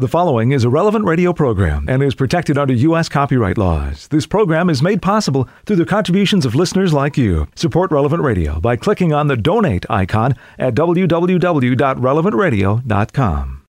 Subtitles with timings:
[0.00, 3.08] The following is a relevant radio program and is protected under U.S.
[3.08, 4.06] copyright laws.
[4.06, 7.48] This program is made possible through the contributions of listeners like you.
[7.56, 13.62] Support Relevant Radio by clicking on the donate icon at www.relevantradio.com.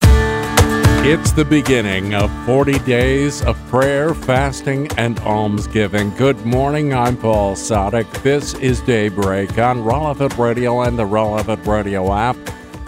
[1.09, 6.11] It's the beginning of 40 days of prayer, fasting, and almsgiving.
[6.17, 6.93] Good morning.
[6.93, 8.11] I'm Paul Sadek.
[8.25, 12.37] This is Daybreak on Relevant Radio and the Relevant Radio app.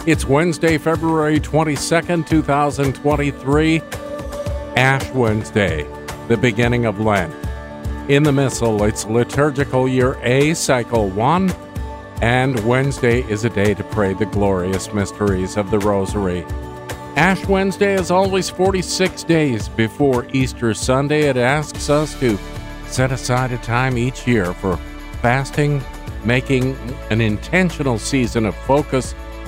[0.09, 3.79] It's Wednesday, February 22nd, 2023,
[4.75, 5.87] Ash Wednesday,
[6.27, 7.31] the beginning of Lent.
[8.09, 11.51] In the Missal, it's liturgical year A, cycle 1,
[12.23, 16.43] and Wednesday is a day to pray the glorious mysteries of the Rosary.
[17.15, 21.29] Ash Wednesday is always 46 days before Easter Sunday.
[21.29, 22.35] It asks us to
[22.87, 24.75] set aside a time each year for
[25.21, 25.83] fasting,
[26.25, 26.75] making
[27.11, 29.13] an intentional season of focus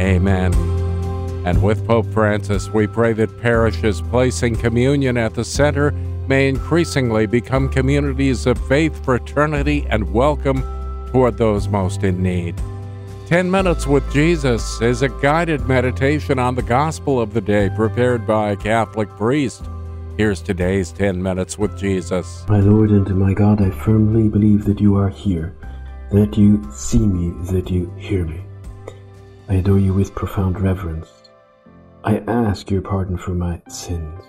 [0.00, 0.52] Amen.
[1.44, 5.90] And with Pope Francis, we pray that parishes placing communion at the center
[6.28, 10.62] may increasingly become communities of faith, fraternity, and welcome
[11.10, 12.56] toward those most in need.
[13.26, 18.26] 10 Minutes with Jesus is a guided meditation on the gospel of the day prepared
[18.26, 19.64] by a Catholic priest.
[20.16, 22.44] Here's today's 10 Minutes with Jesus.
[22.48, 25.56] My Lord and my God, I firmly believe that you are here,
[26.12, 28.44] that you see me, that you hear me.
[29.52, 31.28] I adore you with profound reverence.
[32.04, 34.24] I ask your pardon for my sins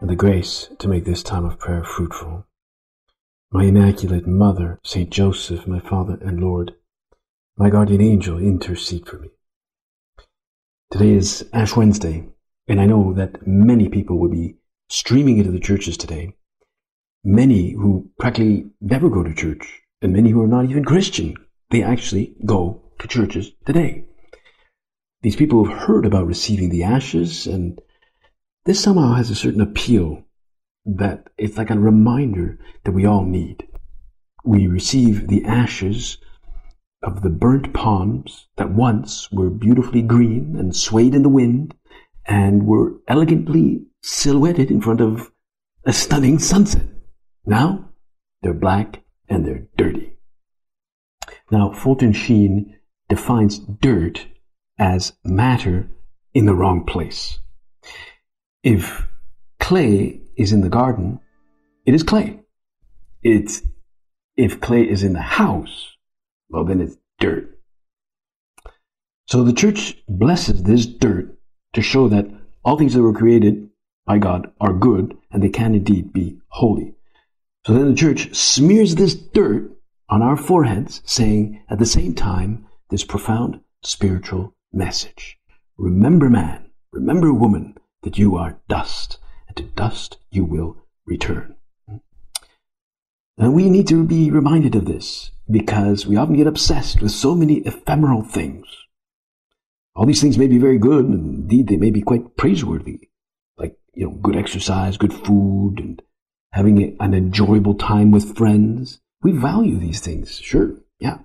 [0.00, 2.46] and the grace to make this time of prayer fruitful.
[3.52, 6.74] My Immaculate Mother, Saint Joseph, my Father and Lord,
[7.58, 9.28] my guardian angel, intercede for me.
[10.90, 12.26] Today is Ash Wednesday,
[12.66, 14.56] and I know that many people will be
[14.88, 16.34] streaming into the churches today.
[17.22, 21.34] Many who practically never go to church, and many who are not even Christian,
[21.68, 24.06] they actually go to churches today.
[25.22, 27.80] These people have heard about receiving the ashes, and
[28.64, 30.24] this somehow has a certain appeal
[30.86, 33.66] that it's like a reminder that we all need.
[34.44, 36.16] We receive the ashes
[37.02, 41.74] of the burnt palms that once were beautifully green and swayed in the wind
[42.26, 45.30] and were elegantly silhouetted in front of
[45.84, 46.86] a stunning sunset.
[47.44, 47.90] Now
[48.42, 50.14] they're black and they're dirty.
[51.50, 52.76] Now, Fulton Sheen
[53.08, 54.26] defines dirt
[54.80, 55.90] as matter
[56.32, 57.38] in the wrong place.
[58.62, 59.06] If
[59.60, 61.20] clay is in the garden,
[61.84, 62.40] it is clay.
[63.22, 63.60] It's,
[64.36, 65.96] if clay is in the house,
[66.48, 67.58] well, then it's dirt.
[69.26, 71.38] So the church blesses this dirt
[71.74, 72.26] to show that
[72.64, 73.68] all things that were created
[74.06, 76.94] by God are good and they can indeed be holy.
[77.66, 79.70] So then the church smears this dirt
[80.08, 85.38] on our foreheads, saying at the same time this profound spiritual message.
[85.76, 90.76] Remember, man, remember, woman, that you are dust, and to dust you will
[91.06, 91.56] return.
[93.38, 97.34] And we need to be reminded of this because we often get obsessed with so
[97.34, 98.66] many ephemeral things.
[99.96, 103.08] All these things may be very good, and indeed they may be quite praiseworthy,
[103.56, 106.02] like you know, good exercise, good food, and
[106.52, 109.00] having an enjoyable time with friends.
[109.22, 111.18] We value these things, sure, yeah.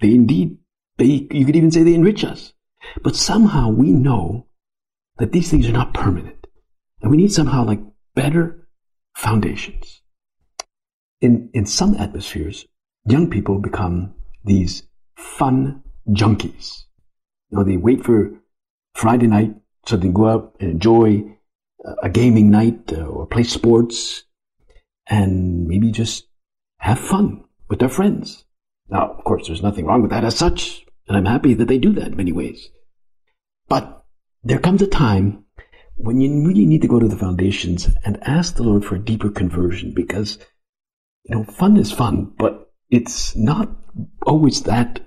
[0.00, 0.58] They indeed,
[0.96, 2.52] they, you could even say they enrich us.
[3.02, 4.46] But somehow we know
[5.18, 6.46] that these things are not permanent.
[7.02, 7.80] And we need somehow like
[8.14, 8.68] better
[9.16, 10.02] foundations.
[11.20, 12.66] In, in some atmospheres,
[13.04, 14.84] young people become these
[15.16, 16.84] fun junkies.
[17.50, 18.30] You know, they wait for
[18.94, 19.54] Friday night
[19.86, 21.24] so they can go out and enjoy
[22.02, 24.24] a gaming night uh, or play sports
[25.08, 26.26] and maybe just
[26.78, 28.44] have fun with their friends.
[28.88, 31.78] Now, of course, there's nothing wrong with that as such, and I'm happy that they
[31.78, 32.68] do that in many ways.
[33.68, 34.04] But
[34.42, 35.44] there comes a time
[35.96, 39.04] when you really need to go to the foundations and ask the Lord for a
[39.04, 40.38] deeper conversion because,
[41.24, 43.68] you know, fun is fun, but it's not
[44.26, 45.00] always that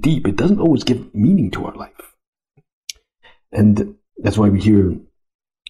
[0.00, 0.26] deep.
[0.26, 2.14] It doesn't always give meaning to our life.
[3.52, 4.98] And that's why we hear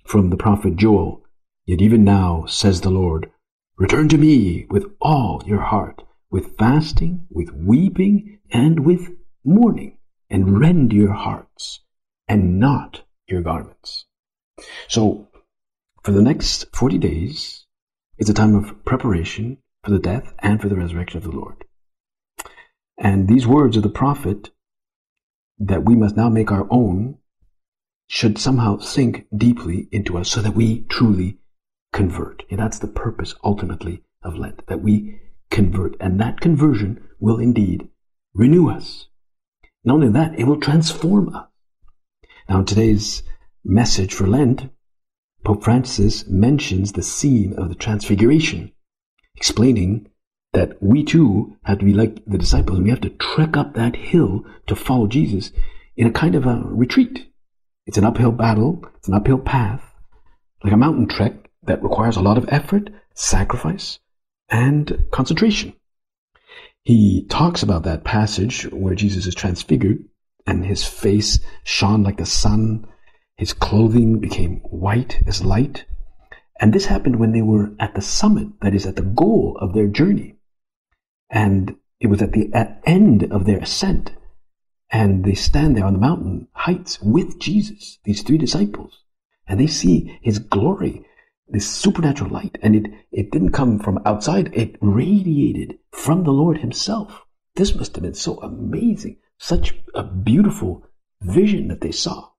[0.05, 1.23] from the prophet Joel,
[1.69, 3.31] Yet even now, says the Lord,
[3.76, 9.11] return to me with all your heart, with fasting, with weeping, and with
[9.44, 9.99] mourning,
[10.31, 11.81] and rend your hearts
[12.29, 14.07] and not your garments.
[14.89, 15.29] So,
[16.03, 17.67] for the next 40 days,
[18.17, 21.65] it's a time of preparation for the death and for the resurrection of the Lord.
[22.99, 24.51] And these words of the prophet
[25.59, 27.19] that we must now make our own
[28.09, 31.39] should somehow sink deeply into us so that we truly
[31.93, 32.43] convert.
[32.51, 35.21] And that's the purpose ultimately of Lent, that we
[35.51, 35.95] convert.
[36.01, 37.89] And that conversion will indeed
[38.35, 39.07] renew us.
[39.85, 41.47] Not only that, it will transform us.
[42.49, 43.23] Now, in today's
[43.62, 44.71] message for Lent,
[45.45, 48.73] Pope Francis mentions the scene of the Transfiguration,
[49.37, 50.09] explaining
[50.55, 53.75] that we too have to be like the disciples and we have to trek up
[53.75, 55.53] that hill to follow Jesus
[55.95, 57.31] in a kind of a retreat.
[57.85, 59.85] It's an uphill battle, it's an uphill path,
[60.65, 63.99] like a mountain trek that requires a lot of effort, sacrifice,
[64.49, 65.75] and concentration.
[66.83, 70.03] He talks about that passage where Jesus is transfigured
[70.49, 72.87] and his face shone like the sun,
[73.37, 75.85] his clothing became white as light.
[76.59, 79.75] And this happened when they were at the summit, that is, at the goal of
[79.75, 80.37] their journey.
[81.29, 84.12] And it was at the at end of their ascent.
[84.91, 89.03] And they stand there on the mountain heights with Jesus, these three disciples.
[89.47, 91.05] And they see his glory,
[91.47, 92.56] this supernatural light.
[92.62, 97.27] And it, it didn't come from outside, it radiated from the Lord himself.
[97.55, 100.87] This must have been so amazing, such a beautiful
[101.23, 102.31] vision that they saw.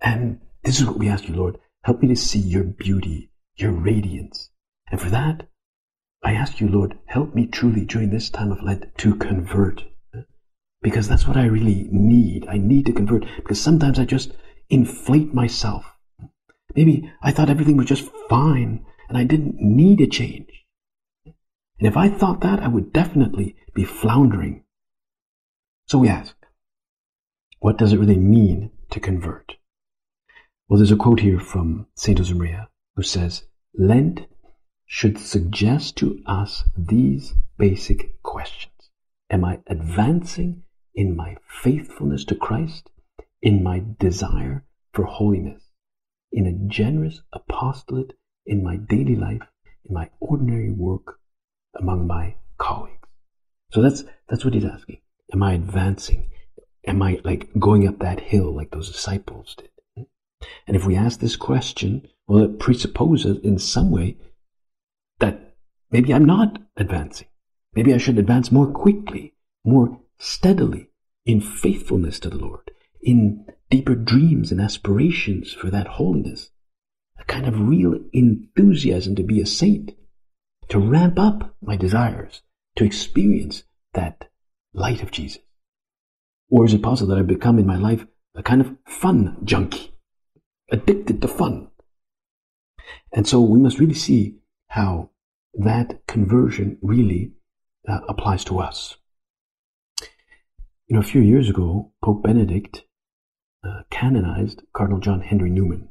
[0.00, 1.58] And this is what we ask you, Lord.
[1.82, 4.50] Help me to see your beauty, your radiance.
[4.90, 5.48] And for that,
[6.22, 9.84] I ask you, Lord, help me truly during this time of Lent to convert.
[10.82, 12.46] Because that's what I really need.
[12.48, 14.32] I need to convert because sometimes I just
[14.68, 15.84] inflate myself.
[16.74, 20.50] Maybe I thought everything was just fine and I didn't need a change.
[21.24, 24.64] And if I thought that, I would definitely be floundering.
[25.88, 26.36] So we ask,
[27.60, 29.56] what does it really mean to convert?
[30.68, 32.18] Well, there's a quote here from St.
[32.18, 34.26] Josemaria who says, Lent
[34.84, 38.90] should suggest to us these basic questions.
[39.30, 40.64] Am I advancing
[40.94, 42.90] in my faithfulness to Christ,
[43.40, 45.70] in my desire for holiness,
[46.30, 48.12] in a generous apostolate
[48.44, 49.48] in my daily life,
[49.86, 51.18] in my ordinary work
[51.74, 53.08] among my colleagues?
[53.72, 55.00] So that's, that's what he's asking.
[55.32, 56.30] Am I advancing?
[56.86, 60.06] Am I like going up that hill like those disciples did?
[60.66, 64.16] And if we ask this question, well, it presupposes in some way
[65.18, 65.56] that
[65.90, 67.28] maybe I'm not advancing.
[67.74, 69.34] Maybe I should advance more quickly,
[69.64, 70.90] more steadily
[71.26, 72.70] in faithfulness to the Lord,
[73.02, 76.50] in deeper dreams and aspirations for that holiness,
[77.18, 79.92] a kind of real enthusiasm to be a saint,
[80.68, 82.42] to ramp up my desires,
[82.76, 84.27] to experience that
[84.72, 85.42] light of Jesus.
[86.50, 89.92] Or is it possible that I've become in my life a kind of fun junkie,
[90.70, 91.68] addicted to fun?
[93.12, 94.38] And so we must really see
[94.68, 95.10] how
[95.54, 97.32] that conversion really
[97.88, 98.96] uh, applies to us.
[100.86, 102.84] You know, a few years ago, Pope Benedict
[103.64, 105.90] uh, canonized Cardinal John Henry Newman.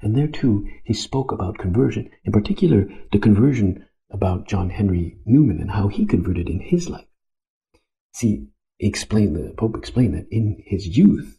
[0.00, 5.60] And there too, he spoke about conversion, in particular, the conversion about John Henry Newman
[5.60, 7.06] and how he converted in his life.
[8.12, 8.48] See,
[8.80, 11.38] explained, the Pope explained that in his youth,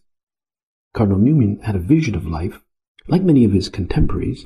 [0.94, 2.60] Cardinal Newman had a vision of life,
[3.08, 4.46] like many of his contemporaries,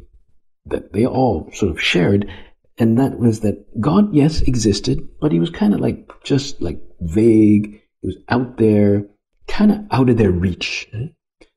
[0.66, 2.30] that they all sort of shared,
[2.78, 6.82] and that was that God, yes, existed, but he was kind of like just like
[7.02, 7.82] vague.
[8.02, 9.06] He was out there,
[9.48, 10.90] kind of out of their reach.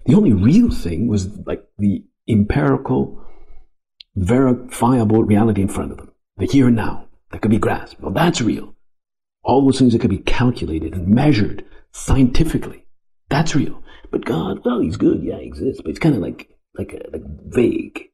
[0.04, 3.24] The only real thing was like the empirical,
[4.14, 8.00] verifiable reality in front of them, the here and now that could be grasped.
[8.00, 8.75] Well, that's real.
[9.46, 12.84] All those things that could be calculated and measured scientifically,
[13.30, 13.82] that's real.
[14.10, 17.08] But God, well, He's good, yeah, He exists, but it's kind of like like uh,
[17.12, 18.10] like vague.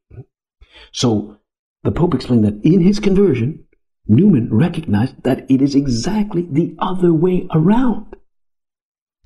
[0.92, 1.38] So
[1.82, 3.64] the Pope explained that in his conversion,
[4.06, 8.16] Newman recognized that it is exactly the other way around.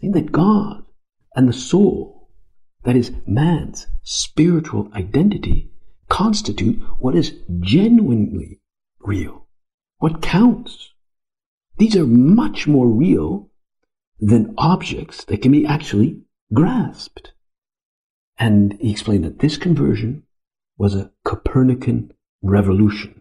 [0.01, 0.85] That God
[1.35, 2.31] and the soul,
[2.85, 5.73] that is, man's spiritual identity,
[6.09, 8.61] constitute what is genuinely
[9.01, 9.49] real,
[9.99, 10.93] what counts.
[11.79, 13.51] These are much more real
[14.19, 17.33] than objects that can be actually grasped.
[18.39, 20.23] And he explained that this conversion
[20.79, 23.21] was a Copernican revolution.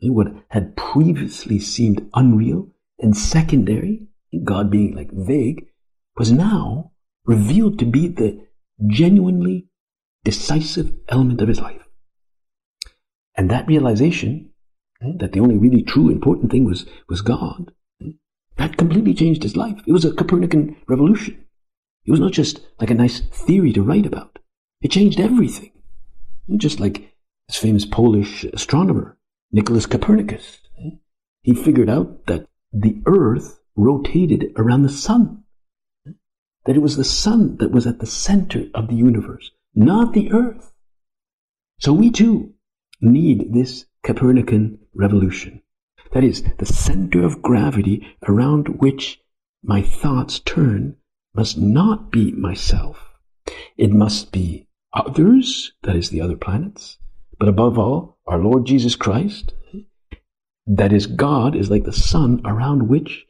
[0.00, 4.06] What had previously seemed unreal and secondary,
[4.44, 5.66] God being like vague,
[6.18, 6.92] was now
[7.24, 8.46] revealed to be the
[8.86, 9.68] genuinely
[10.24, 11.82] decisive element of his life.
[13.36, 14.50] And that realization
[15.00, 17.72] that the only really true important thing was, was God,
[18.56, 19.80] that completely changed his life.
[19.86, 21.44] It was a Copernican revolution.
[22.04, 24.38] It was not just like a nice theory to write about.
[24.80, 25.72] It changed everything.
[26.56, 27.14] Just like
[27.48, 29.18] this famous Polish astronomer,
[29.52, 30.60] Nicholas Copernicus.
[30.78, 30.90] Eh?
[31.42, 35.44] He figured out that the earth rotated around the sun.
[36.64, 40.32] That it was the sun that was at the center of the universe, not the
[40.32, 40.72] earth.
[41.78, 42.54] So we too
[43.00, 45.62] need this Copernican revolution.
[46.16, 49.20] That is, the center of gravity around which
[49.62, 50.96] my thoughts turn
[51.34, 53.18] must not be myself.
[53.76, 56.96] It must be others, that is, the other planets,
[57.38, 59.52] but above all, our Lord Jesus Christ.
[60.66, 63.26] That is, God is like the sun around which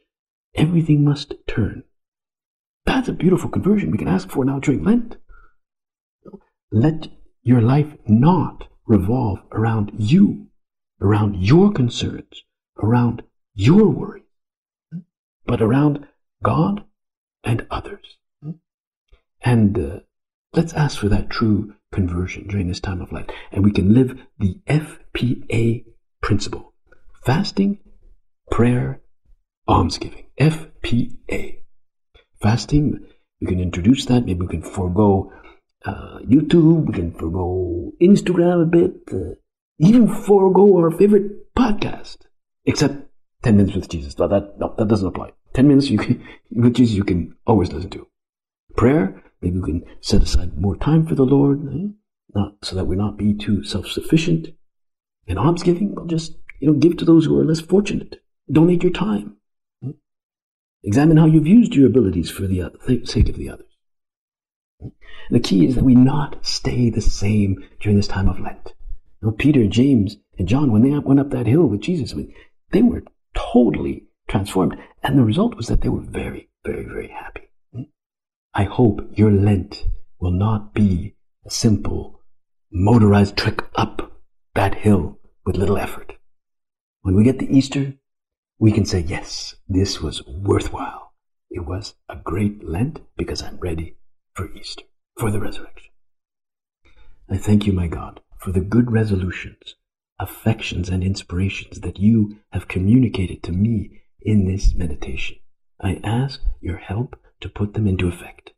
[0.55, 1.83] everything must turn.
[2.85, 5.17] That's a beautiful conversion we can ask for now during Lent.
[6.71, 7.09] Let
[7.43, 10.47] your life not revolve around you,
[11.01, 12.45] around your concerns,
[12.81, 14.23] around your worry,
[15.45, 16.07] but around
[16.43, 16.83] God
[17.43, 18.17] and others.
[19.41, 19.99] And uh,
[20.53, 23.27] let's ask for that true conversion during this time of life.
[23.51, 25.85] And we can live the FPA
[26.21, 26.73] principle
[27.25, 27.79] fasting,
[28.49, 29.01] prayer,
[29.67, 30.25] almsgiving.
[30.39, 31.59] FPA.
[32.41, 33.05] Fasting,
[33.41, 34.25] we can introduce that.
[34.25, 35.33] Maybe we can forego
[35.85, 39.35] uh, YouTube, we can forego Instagram a bit, uh,
[39.79, 42.26] even forego our favorite podcast,
[42.67, 42.95] except
[43.43, 44.13] 10 minutes with Jesus.
[44.13, 45.31] But that, no, that doesn't apply.
[45.53, 48.05] 10 minutes you can, with Jesus you can always listen to.
[48.75, 51.87] Prayer, maybe we can set aside more time for the Lord, eh?
[52.35, 54.49] not so that we not be too self-sufficient.
[55.27, 58.21] And almsgiving, well, just, you know, give to those who are less fortunate.
[58.51, 59.37] Donate your time.
[59.83, 59.91] Eh?
[60.83, 62.71] Examine how you've used your abilities for the
[63.05, 63.65] sake of the others.
[64.79, 64.91] And
[65.31, 68.73] the key is that we not stay the same during this time of Lent.
[69.21, 72.13] You know, Peter, James, and John, when they went up that hill with Jesus,
[72.71, 74.77] they were totally transformed.
[75.03, 77.49] And the result was that they were very, very, very happy.
[78.53, 79.85] I hope your Lent
[80.19, 82.21] will not be a simple
[82.71, 84.11] motorized trek up
[84.55, 86.13] that hill with little effort.
[87.01, 87.93] When we get to Easter,
[88.59, 91.13] we can say, yes, this was worthwhile.
[91.49, 93.97] It was a great Lent because I'm ready
[94.33, 94.83] for Easter,
[95.17, 95.91] for the resurrection.
[97.29, 99.75] I thank you, my God, for the good resolutions,
[100.19, 105.37] affections, and inspirations that you have communicated to me in this meditation.
[105.81, 108.51] I ask your help to put them into effect.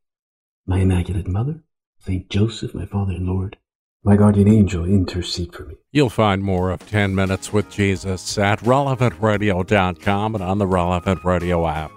[0.65, 1.63] My Immaculate Mother,
[1.99, 3.57] Saint Joseph, my Father and Lord,
[4.03, 5.75] my guardian angel, intercede for me.
[5.91, 11.67] You'll find more of 10 Minutes with Jesus at relevantradio.com and on the Relevant Radio
[11.67, 11.91] app.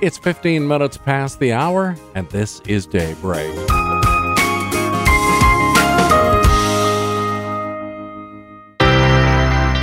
[0.00, 3.93] It's 15 minutes past the hour, and this is Daybreak.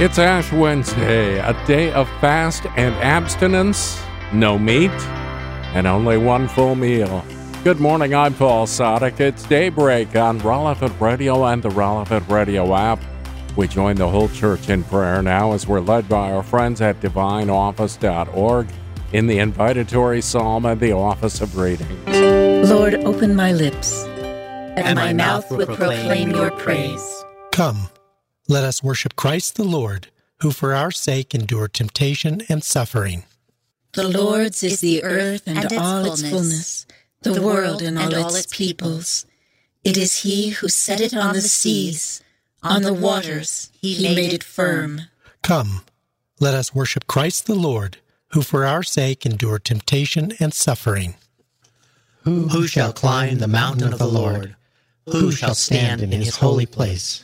[0.02, 4.02] It's Ash Wednesday, a day of fast and abstinence,
[4.34, 4.90] no meat,
[5.76, 7.24] and only one full meal.
[7.64, 9.20] Good morning, I'm Paul Sadek.
[9.20, 13.00] It's Daybreak on Relevant Radio and the Relevant Radio app.
[13.56, 17.00] We join the whole church in prayer now as we're led by our friends at
[17.00, 18.68] divineoffice.org
[19.14, 22.72] in the invitatory psalm and the office of readings.
[22.72, 27.24] Lord, open my lips, and my mouth will proclaim your praise.
[27.52, 27.88] Come
[28.52, 30.10] let us worship Christ the Lord,
[30.42, 33.24] who for our sake endured temptation and suffering.
[33.94, 36.86] The Lord's is the earth and, and all its fullness,
[37.22, 39.26] the, the world and all, its, its peoples.
[39.86, 42.22] It is He who set it on the seas,
[42.62, 45.04] on the waters, He made it firm.
[45.44, 45.86] Come,
[46.42, 48.00] let us worship Christ the Lord,
[48.34, 51.16] who for our sake endured temptation and suffering.
[52.24, 54.58] Who, who shall climb the mountain of the Lord?
[55.06, 57.24] Who shall stand in his holy place?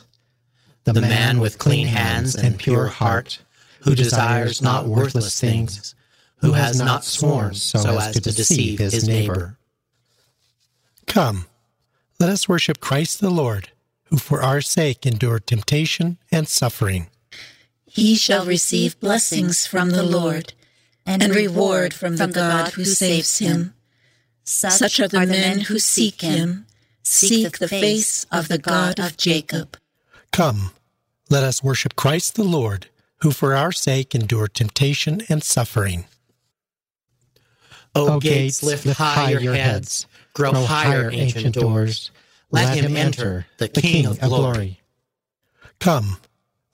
[0.92, 3.40] The man with clean hands and pure heart,
[3.80, 5.94] who desires not worthless things,
[6.36, 9.56] who has not sworn so as to deceive his neighbor.
[11.06, 11.46] Come,
[12.20, 13.70] let us worship Christ the Lord,
[14.04, 17.08] who for our sake endured temptation and suffering.
[17.86, 20.52] He shall receive blessings from the Lord,
[21.06, 23.74] and reward from the God who saves him.
[24.44, 26.66] Such are the men who seek him,
[27.02, 29.78] seek the face of the God of Jacob.
[30.32, 30.70] Come,
[31.28, 36.06] let us worship Christ the Lord, who for our sake endured temptation and suffering.
[37.94, 42.10] O, o gates, lift, lift high your heads, grow, grow higher, ancient doors.
[42.50, 44.80] Let, let him enter, the King of glory.
[45.80, 46.18] Come,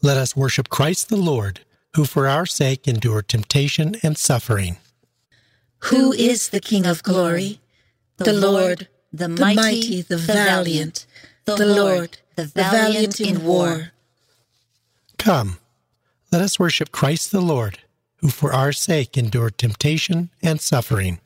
[0.02, 1.60] let us worship Christ the Lord,
[1.96, 4.76] who for our sake endured temptation and suffering.
[5.84, 7.60] Who is the King of glory?
[8.18, 11.06] The Lord, the mighty, the valiant,
[11.44, 13.92] the Lord, the valiant in war.
[15.24, 15.56] Come,
[16.30, 17.78] let us worship Christ the Lord,
[18.16, 21.18] who for our sake endured temptation and suffering.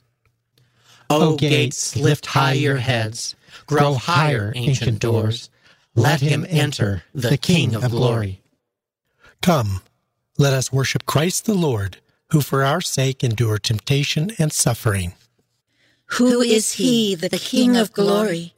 [1.11, 3.35] O gates, lift high your heads.
[3.67, 5.51] Grow higher, ancient doors.
[5.97, 8.41] Let him enter, the King of glory.
[9.43, 9.81] Come,
[10.39, 11.97] let us worship Christ the Lord,
[12.31, 15.15] who for our sake endured temptation and suffering.
[16.19, 18.55] Who is he, the King of glory?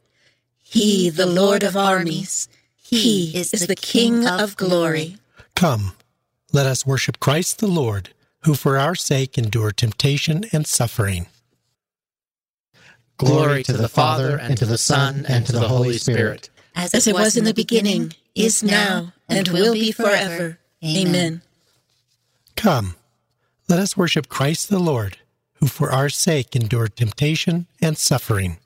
[0.61, 2.47] He, the Lord of armies.
[2.75, 5.17] He is the King of glory.
[5.55, 5.93] Come,
[6.51, 8.09] let us worship Christ the Lord,
[8.43, 11.27] who for our sake endured temptation and suffering.
[13.17, 16.49] Glory to the Father, and to the Son, and to the Holy Spirit.
[16.75, 20.57] As it was in the beginning, is now, and will be forever.
[20.83, 21.41] Amen.
[22.55, 22.95] Come,
[23.69, 25.17] let us worship Christ the Lord,
[25.55, 28.57] who for our sake endured temptation and suffering.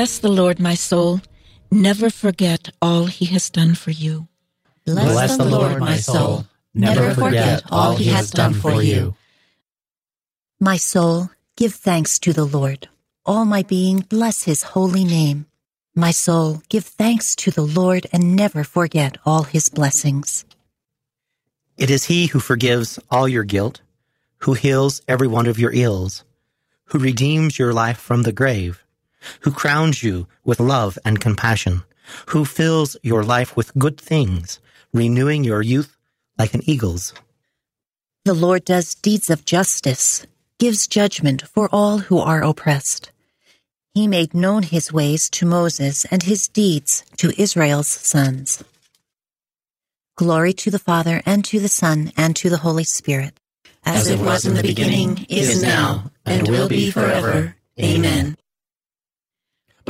[0.00, 1.20] Bless the Lord, my soul.
[1.70, 4.28] Never forget all he has done for you.
[4.86, 6.46] Bless the Lord, my soul.
[6.72, 9.14] Never forget all he has done for you.
[10.58, 12.88] My soul, give thanks to the Lord.
[13.26, 15.44] All my being, bless his holy name.
[15.94, 20.46] My soul, give thanks to the Lord and never forget all his blessings.
[21.76, 23.82] It is he who forgives all your guilt,
[24.38, 26.24] who heals every one of your ills,
[26.86, 28.82] who redeems your life from the grave,
[29.40, 31.82] who crowns you with love and compassion,
[32.26, 34.60] who fills your life with good things,
[34.92, 35.96] renewing your youth
[36.38, 37.12] like an eagle's.
[38.24, 40.26] The Lord does deeds of justice,
[40.58, 43.10] gives judgment for all who are oppressed.
[43.94, 48.62] He made known his ways to Moses and his deeds to Israel's sons.
[50.16, 53.34] Glory to the Father and to the Son and to the Holy Spirit.
[53.84, 57.56] As it was in the beginning, is now, and will be forever.
[57.80, 58.36] Amen.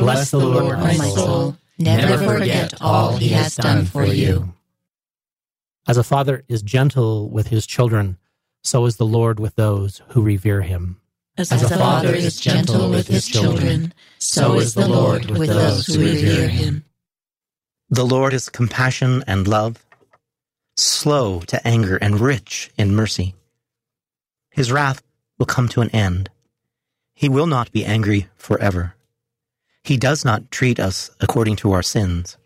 [0.00, 1.56] Bless the Lord, my soul.
[1.78, 4.54] Never forget all he has done for you.
[5.88, 8.18] As a father is gentle with his children,
[8.62, 11.00] so is the Lord with those who revere him.
[11.38, 15.98] As, a father is gentle with his children, so is the Lord with those who
[15.98, 16.84] revere him.
[17.88, 19.84] The Lord is compassion and love,
[20.76, 23.34] slow to anger and rich in mercy.
[24.50, 25.02] His wrath
[25.38, 26.30] will come to an end.
[27.14, 28.94] He will not be angry forever.
[29.82, 32.36] He does not treat us according to our sins,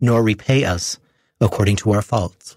[0.00, 0.98] nor repay us
[1.40, 2.56] according to our faults.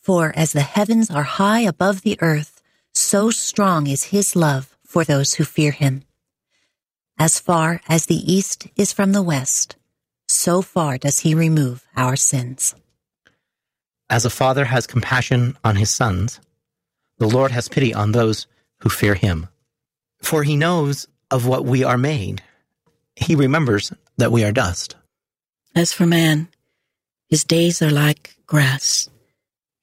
[0.00, 2.62] For as the heavens are high above the earth,
[2.94, 6.02] so strong is his love for those who fear him.
[7.18, 9.76] As far as the east is from the west,
[10.28, 12.74] so far does he remove our sins.
[14.08, 16.40] As a father has compassion on his sons,
[17.18, 18.46] the Lord has pity on those
[18.80, 19.48] who fear him.
[20.22, 22.42] For he knows of what we are made.
[23.20, 24.96] He remembers that we are dust.
[25.74, 26.48] As for man,
[27.28, 29.08] his days are like grass.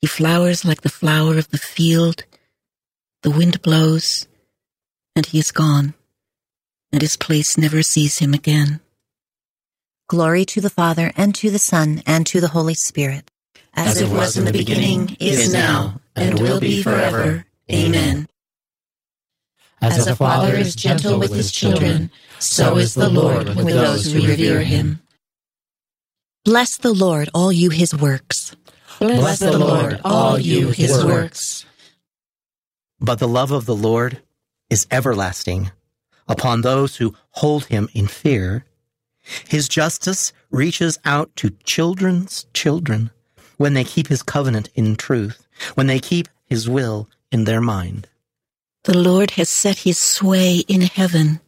[0.01, 2.23] He flowers like the flower of the field.
[3.23, 4.27] The wind blows,
[5.15, 5.93] and he is gone,
[6.91, 8.79] and his place never sees him again.
[10.07, 13.29] Glory to the Father, and to the Son, and to the Holy Spirit.
[13.73, 17.45] As it was in the beginning, is now, and will be forever.
[17.71, 18.27] Amen.
[19.81, 24.25] As a father is gentle with his children, so is the Lord with those who
[24.25, 25.01] revere him.
[26.45, 28.55] Bless the Lord, all you his works.
[28.99, 31.65] Bless the Lord, all you his works.
[32.99, 34.21] But the love of the Lord
[34.69, 35.71] is everlasting
[36.27, 38.65] upon those who hold him in fear.
[39.47, 43.11] His justice reaches out to children's children
[43.57, 48.07] when they keep his covenant in truth, when they keep his will in their mind.
[48.87, 51.41] The Lord has set his sway in heaven,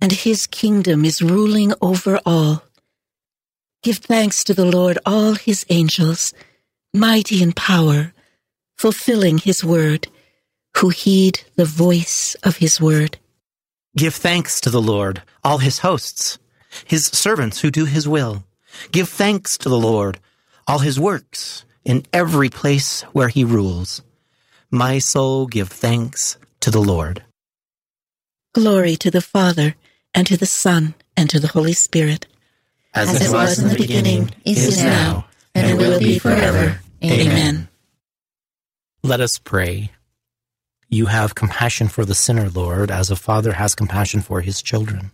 [0.00, 2.62] and his kingdom is ruling over all.
[3.82, 6.32] Give thanks to the Lord, all his angels,
[6.94, 8.12] mighty in power,
[8.76, 10.06] fulfilling his word,
[10.76, 13.18] who heed the voice of his word.
[13.96, 16.38] Give thanks to the Lord, all his hosts,
[16.84, 18.44] his servants who do his will.
[18.92, 20.20] Give thanks to the Lord,
[20.68, 24.00] all his works, in every place where he rules.
[24.70, 27.22] My soul give thanks to the Lord.
[28.54, 29.74] Glory to the Father,
[30.14, 32.26] and to the Son, and to the Holy Spirit.
[32.94, 36.78] As, As it was in the beginning, is now, and will be forever.
[37.02, 37.68] Amen.
[39.02, 39.90] Let us pray.
[40.88, 45.10] You have compassion for the sinner, Lord, as a father has compassion for his children.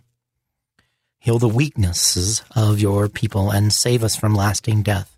[1.17, 5.17] Heal the weaknesses of your people and save us from lasting death,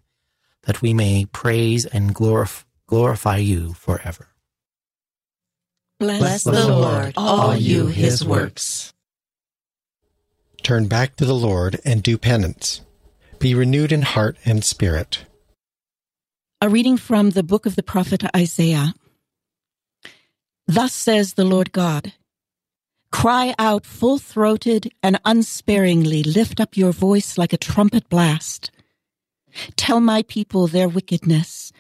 [0.64, 4.28] that we may praise and glorify you forever.
[6.02, 8.92] Bless the Lord, all you his works.
[10.64, 12.82] Turn back to the Lord and do penance.
[13.38, 15.26] Be renewed in heart and spirit.
[16.60, 18.96] A reading from the book of the prophet Isaiah.
[20.66, 22.14] Thus says the Lord God
[23.12, 28.72] Cry out full throated and unsparingly, lift up your voice like a trumpet blast.
[29.76, 31.72] Tell my people their wickedness,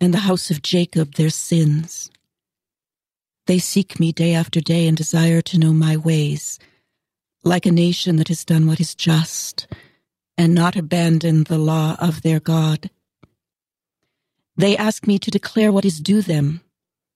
[0.00, 2.12] and the house of Jacob their sins.
[3.46, 6.58] They seek me day after day and desire to know my ways,
[7.44, 9.68] like a nation that has done what is just
[10.36, 12.90] and not abandoned the law of their God.
[14.56, 16.60] They ask me to declare what is due them,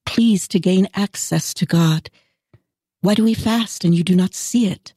[0.06, 2.10] pleased to gain access to God.
[3.00, 4.94] Why do we fast and you do not see it?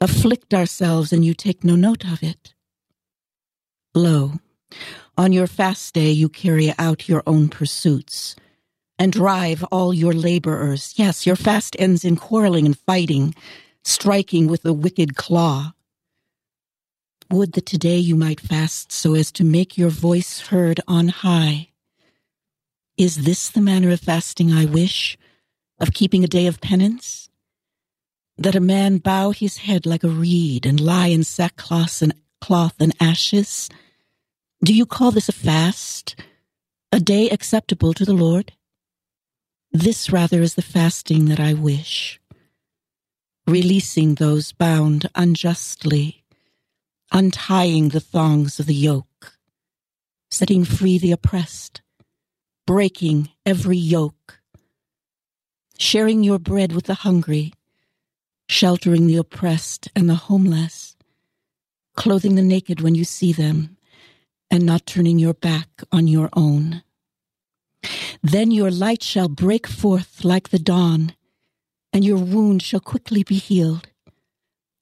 [0.00, 2.54] Afflict ourselves and you take no note of it.
[3.94, 4.34] Lo,
[5.16, 8.34] on your fast day you carry out your own pursuits
[8.98, 10.94] and drive all your laborers.
[10.96, 13.34] Yes, your fast ends in quarreling and fighting,
[13.82, 15.72] striking with the wicked claw.
[17.30, 21.68] Would that today you might fast so as to make your voice heard on high.
[22.96, 25.18] Is this the manner of fasting I wish,
[25.80, 27.28] of keeping a day of penance?
[28.38, 32.74] That a man bow his head like a reed and lie in sackcloth and cloth
[32.78, 33.68] and ashes?
[34.62, 36.14] Do you call this a fast,
[36.92, 38.52] a day acceptable to the Lord?
[39.76, 42.20] This rather is the fasting that I wish,
[43.44, 46.22] releasing those bound unjustly,
[47.10, 49.36] untying the thongs of the yoke,
[50.30, 51.82] setting free the oppressed,
[52.68, 54.38] breaking every yoke,
[55.76, 57.52] sharing your bread with the hungry,
[58.48, 60.96] sheltering the oppressed and the homeless,
[61.96, 63.76] clothing the naked when you see them,
[64.52, 66.84] and not turning your back on your own.
[68.24, 71.14] Then your light shall break forth like the dawn,
[71.92, 73.88] and your wound shall quickly be healed.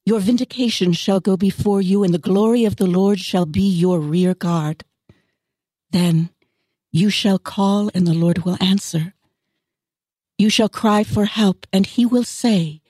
[0.07, 3.99] Your vindication shall go before you, and the glory of the Lord shall be your
[3.99, 4.85] rear guard.
[5.91, 6.31] Then
[6.93, 9.13] you shall call, and the Lord will answer.
[10.39, 12.81] You shall cry for help, and he will say,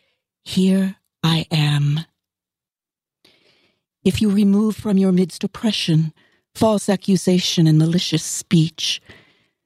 [0.45, 2.01] Here I am.
[4.05, 6.13] If you remove from your midst oppression,
[6.55, 9.01] false accusation and malicious speech,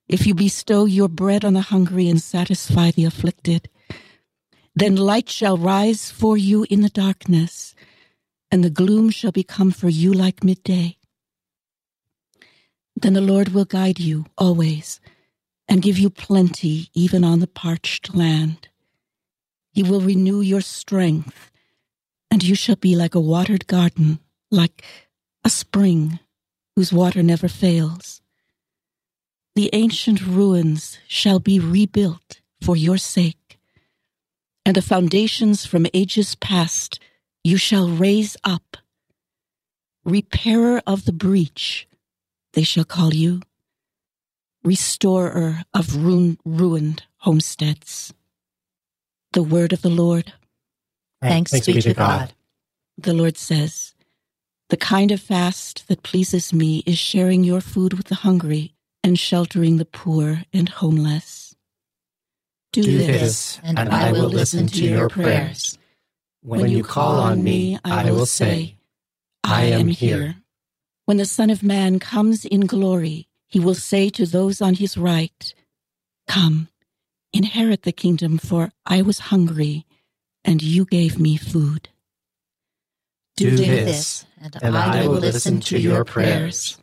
[0.08, 3.68] if you bestow your bread on the hungry and satisfy the afflicted,
[4.74, 7.74] then light shall rise for you in the darkness,
[8.50, 10.96] and the gloom shall become for you like midday.
[12.94, 15.00] Then the Lord will guide you always
[15.68, 18.68] and give you plenty even on the parched land.
[19.72, 21.50] He will renew your strength,
[22.30, 24.84] and you shall be like a watered garden, like
[25.44, 26.20] a spring
[26.76, 28.22] whose water never fails.
[29.56, 33.58] The ancient ruins shall be rebuilt for your sake,
[34.66, 37.00] and the foundations from ages past
[37.42, 38.76] you shall raise up.
[40.04, 41.88] Repairer of the breach,
[42.52, 43.40] they shall call you,
[44.62, 48.12] restorer of ruin, ruined homesteads.
[49.32, 50.34] The word of the Lord.
[51.22, 52.18] Thanks, Thanks be to God.
[52.18, 52.34] God.
[52.98, 53.94] The Lord says,
[54.68, 58.75] The kind of fast that pleases me is sharing your food with the hungry
[59.06, 61.54] and sheltering the poor and homeless.
[62.72, 65.78] Do, Do this, and, and I will listen to your prayers.
[66.42, 68.74] When you call on me, I will say,
[69.44, 70.34] I am here.
[71.04, 74.96] When the Son of Man comes in glory, he will say to those on his
[74.96, 75.54] right,
[76.26, 76.66] Come,
[77.32, 79.86] inherit the kingdom, for I was hungry,
[80.44, 81.90] and you gave me food.
[83.36, 86.78] Do, Do this, and, and I will listen to your prayers.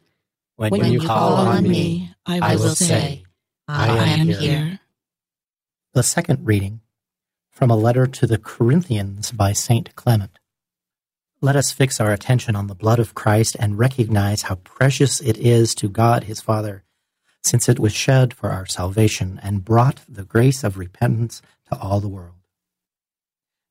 [0.55, 3.23] When, when you call on me, I will say,
[3.67, 4.79] I am here.
[5.93, 6.81] The second reading
[7.51, 9.95] from a letter to the Corinthians by St.
[9.95, 10.39] Clement.
[11.41, 15.37] Let us fix our attention on the blood of Christ and recognize how precious it
[15.37, 16.83] is to God his Father,
[17.43, 21.99] since it was shed for our salvation and brought the grace of repentance to all
[21.99, 22.35] the world.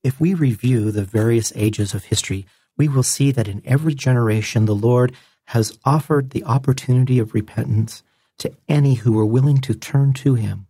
[0.05, 2.45] If we review the various ages of history,
[2.77, 5.13] we will see that in every generation the Lord
[5.47, 8.03] has offered the opportunity of repentance
[8.39, 10.67] to any who were willing to turn to him.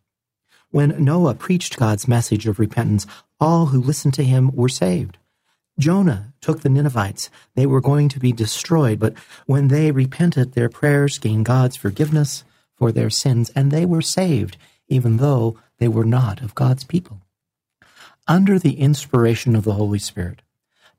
[0.70, 3.06] When Noah preached God's message of repentance,
[3.38, 5.18] all who listened to him were saved.
[5.78, 7.30] Jonah took the Ninevites.
[7.54, 9.14] They were going to be destroyed, but
[9.46, 12.44] when they repented, their prayers gained God's forgiveness
[12.74, 14.56] for their sins, and they were saved,
[14.88, 17.20] even though they were not of God's people.
[18.28, 20.42] Under the inspiration of the Holy Spirit,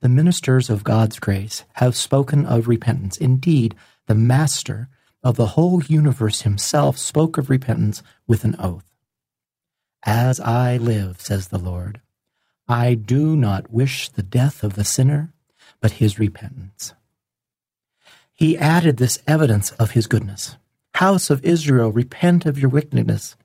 [0.02, 3.16] the ministers of God's grace have spoken of repentance.
[3.18, 3.76] Indeed,
[4.08, 4.90] the Master
[5.24, 8.94] of the whole universe himself spoke of repentance with an oath.
[10.06, 12.02] As I live, says the Lord,
[12.68, 15.34] I do not wish the death of the sinner,
[15.80, 16.94] but his repentance.
[18.34, 20.58] He added this evidence of his goodness.
[20.96, 23.36] House of Israel, repent of your wickedness.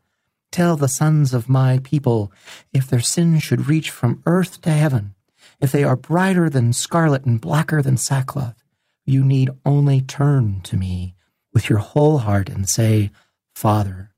[0.50, 2.32] Tell the sons of my people,
[2.72, 5.14] if their sins should reach from earth to heaven,
[5.60, 8.62] if they are brighter than scarlet and blacker than sackcloth,
[9.04, 11.14] you need only turn to me
[11.52, 13.10] with your whole heart and say,
[13.54, 14.12] Father,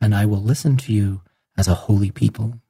[0.00, 1.22] and I will listen to you
[1.56, 2.60] as a holy people.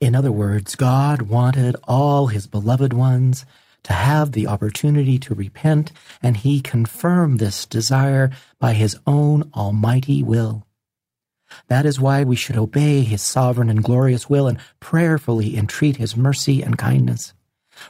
[0.00, 3.44] In other words, God wanted all his beloved ones
[3.84, 10.22] to have the opportunity to repent, and he confirmed this desire by his own almighty
[10.22, 10.66] will.
[11.68, 16.16] That is why we should obey his sovereign and glorious will and prayerfully entreat his
[16.16, 17.34] mercy and kindness.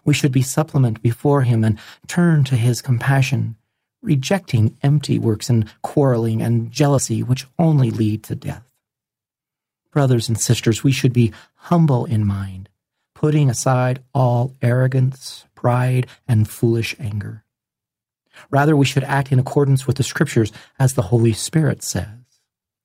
[0.05, 3.57] We should be supplement before him and turn to his compassion,
[4.03, 8.69] rejecting empty works and quarreling and jealousy which only lead to death.
[9.91, 12.69] Brothers and sisters, we should be humble in mind,
[13.15, 17.45] putting aside all arrogance, pride, and foolish anger.
[18.51, 22.09] Rather, we should act in accordance with the Scriptures as the Holy Spirit says.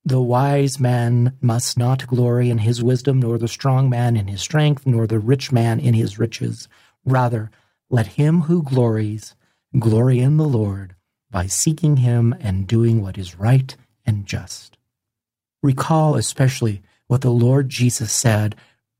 [0.03, 4.41] The wise man must not glory in his wisdom, nor the strong man in his
[4.41, 6.67] strength, nor the rich man in his riches.
[7.03, 7.49] Rather,
[7.89, 9.33] let him who glories
[9.79, 10.96] glory in the Lord
[11.37, 13.75] by seeking him and doing what is right
[14.07, 14.75] and just.
[15.61, 18.55] Recall especially what the Lord Jesus said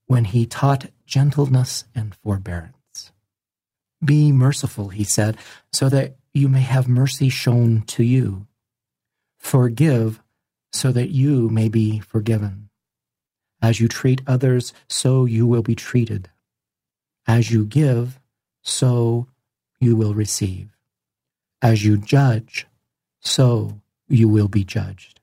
[0.05, 3.11] when he taught gentleness and forbearance.
[4.05, 5.35] Be merciful, he said,
[5.73, 8.45] so that you may have mercy shown to you.
[9.39, 10.21] Forgive
[10.71, 12.69] so that you may be forgiven.
[13.63, 16.29] As you treat others, so you will be treated.
[17.25, 18.19] As you give,
[18.61, 19.25] so
[19.79, 20.76] you will receive.
[21.61, 22.67] As you judge,
[23.19, 25.19] so you will be judged.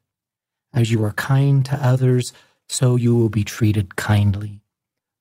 [0.72, 2.32] As you are kind to others,
[2.68, 4.60] so you will be treated kindly.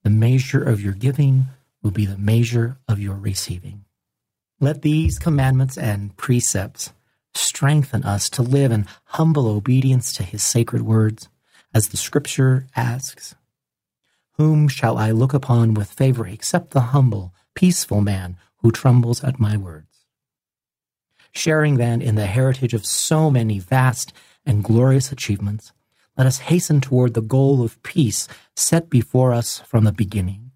[0.04, 1.46] The measure of your giving
[1.84, 3.86] will be the measure of your receiving.
[4.60, 6.94] Let these commandments and precepts
[7.36, 11.30] strengthen us to live in humble obedience to his sacred words,
[11.74, 13.36] as the scripture asks.
[14.38, 19.40] Whom shall I look upon with favor except the humble, peaceful man who trembles at
[19.40, 19.93] my words?
[21.34, 24.14] Sharing then in the heritage of so many vast
[24.46, 25.72] and glorious achievements,
[26.18, 30.52] let us hasten toward the goal of peace set before us from the beginning.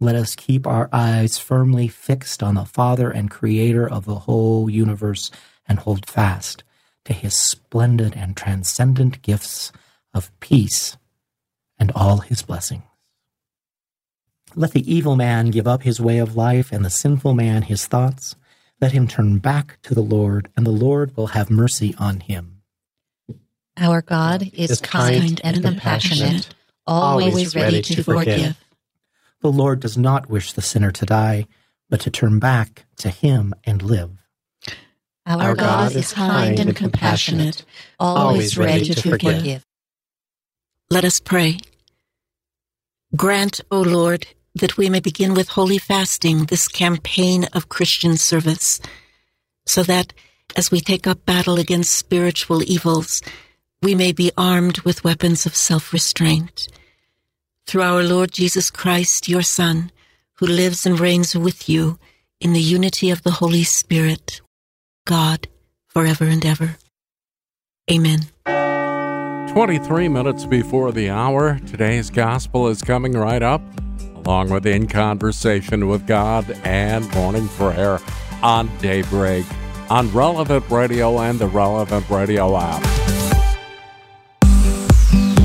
[0.00, 4.70] Let us keep our eyes firmly fixed on the Father and Creator of the whole
[4.70, 5.30] universe
[5.68, 6.64] and hold fast
[7.04, 9.70] to his splendid and transcendent gifts
[10.14, 10.96] of peace
[11.78, 12.84] and all his blessings.
[14.56, 17.86] Let the evil man give up his way of life and the sinful man his
[17.86, 18.34] thoughts.
[18.80, 22.62] Let him turn back to the Lord, and the Lord will have mercy on him.
[23.76, 26.54] Our God is, is kind, kind and and compassionate, compassionate,
[26.86, 28.34] always, always ready, ready to, to forgive.
[28.34, 28.64] forgive.
[29.42, 31.46] The Lord does not wish the sinner to die,
[31.88, 34.10] but to turn back to him and live.
[35.26, 37.64] Our, Our God, God is is kind kind and and compassionate, compassionate,
[37.98, 39.38] always ready to forgive.
[39.38, 39.66] forgive.
[40.90, 41.58] Let us pray.
[43.14, 48.80] Grant, O Lord, that we may begin with holy fasting this campaign of Christian service,
[49.66, 50.12] so that
[50.56, 53.22] as we take up battle against spiritual evils,
[53.82, 56.68] we may be armed with weapons of self restraint.
[57.66, 59.92] Through our Lord Jesus Christ, your Son,
[60.34, 61.98] who lives and reigns with you
[62.40, 64.40] in the unity of the Holy Spirit,
[65.06, 65.48] God,
[65.86, 66.76] forever and ever.
[67.90, 68.20] Amen.
[69.52, 73.60] 23 minutes before the hour, today's gospel is coming right up,
[74.26, 77.98] along with In Conversation with God and morning prayer
[78.42, 79.46] on Daybreak
[79.88, 82.82] on Relevant Radio and the Relevant Radio app.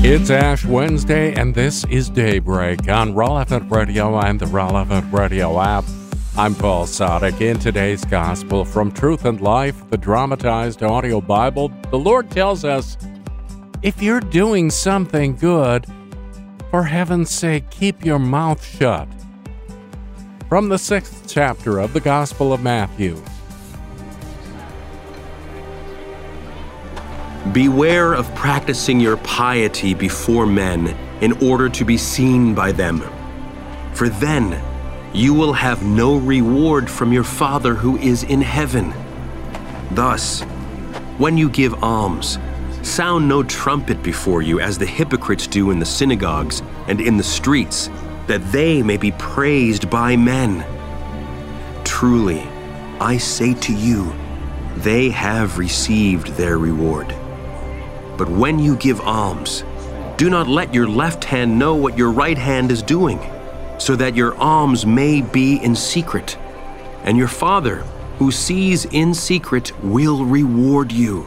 [0.04, 5.84] It's Ash Wednesday, and this is Daybreak on Relevant Radio and the Relevant Radio app.
[6.36, 7.40] I'm Paul Sadek.
[7.40, 12.96] In today's Gospel from Truth and Life, the dramatized audio Bible, the Lord tells us
[13.82, 15.86] if you're doing something good,
[16.70, 19.08] for heaven's sake, keep your mouth shut.
[20.48, 23.20] From the sixth chapter of the Gospel of Matthew.
[27.52, 33.02] Beware of practicing your piety before men in order to be seen by them.
[33.94, 34.62] For then
[35.14, 38.92] you will have no reward from your Father who is in heaven.
[39.92, 40.42] Thus,
[41.18, 42.38] when you give alms,
[42.86, 47.22] sound no trumpet before you as the hypocrites do in the synagogues and in the
[47.22, 47.90] streets,
[48.26, 50.64] that they may be praised by men.
[51.84, 52.40] Truly,
[53.00, 54.14] I say to you,
[54.76, 57.08] they have received their reward.
[58.16, 59.64] But when you give alms,
[60.16, 63.20] do not let your left hand know what your right hand is doing,
[63.78, 66.38] so that your alms may be in secret.
[67.04, 67.76] And your Father,
[68.18, 71.26] who sees in secret, will reward you.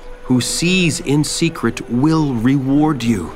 [0.23, 3.31] who sees in secret will reward you.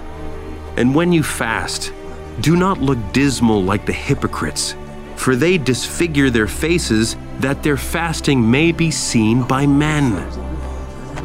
[0.77, 1.93] And when you fast,
[2.41, 4.75] do not look dismal like the hypocrites,
[5.15, 10.29] for they disfigure their faces that their fasting may be seen by men.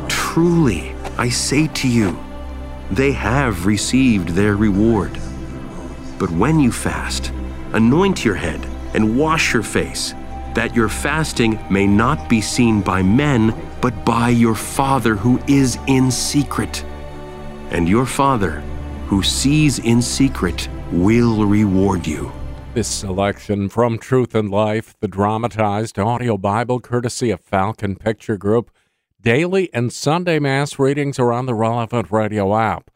[0.08, 2.18] Truly, I say to you,
[2.90, 5.18] they have received their reward.
[6.18, 7.32] But when you fast,
[7.72, 10.14] anoint your head and wash your face,
[10.54, 15.78] that your fasting may not be seen by men, but by your Father who is
[15.86, 16.84] in secret.
[17.70, 18.60] And your Father,
[19.06, 22.32] who sees in secret, will reward you.
[22.74, 28.70] This selection from Truth and Life, the dramatized audio Bible courtesy of Falcon Picture Group.
[29.20, 32.90] Daily and Sunday Mass readings are on the relevant radio app.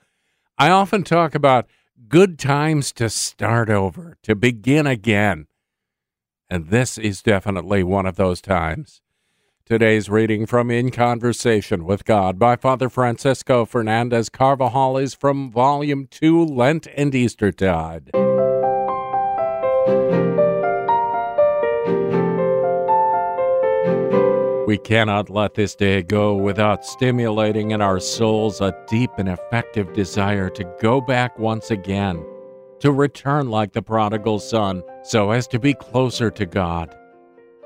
[0.56, 1.66] I often talk about
[2.08, 5.46] good times to start over, to begin again.
[6.48, 9.02] And this is definitely one of those times.
[9.66, 16.06] Today's reading from In Conversation with God by Father Francisco Fernandez Carvajal is from Volume
[16.10, 18.10] 2, Lent and Eastertide.
[24.66, 29.94] We cannot let this day go without stimulating in our souls a deep and effective
[29.94, 32.22] desire to go back once again,
[32.80, 36.94] to return like the prodigal son, so as to be closer to God.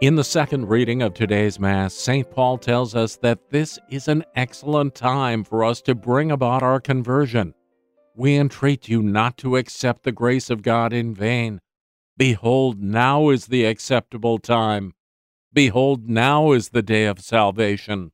[0.01, 2.31] In the second reading of today's Mass, St.
[2.31, 6.79] Paul tells us that this is an excellent time for us to bring about our
[6.79, 7.53] conversion.
[8.15, 11.61] We entreat you not to accept the grace of God in vain.
[12.17, 14.95] Behold, now is the acceptable time.
[15.53, 18.13] Behold, now is the day of salvation.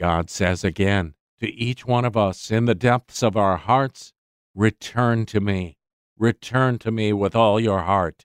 [0.00, 4.14] God says again to each one of us in the depths of our hearts,
[4.54, 5.76] Return to me,
[6.16, 8.24] return to me with all your heart.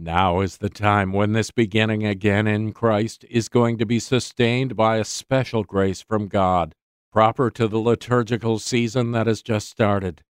[0.00, 4.76] Now is the time when this beginning again in Christ is going to be sustained
[4.76, 6.72] by a special grace from God,
[7.12, 10.22] proper to the liturgical season that has just started.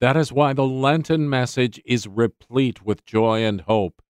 [0.00, 4.02] That is why the Lenten message is replete with joy and hope,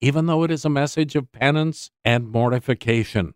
[0.00, 3.34] even though it is a message of penance and mortification.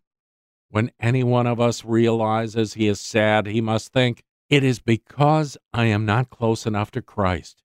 [0.68, 5.56] When any one of us realizes he is sad, he must think, It is because
[5.72, 7.63] I am not close enough to Christ.